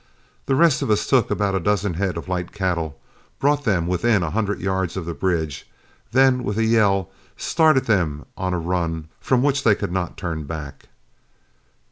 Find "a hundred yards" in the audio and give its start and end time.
4.23-4.97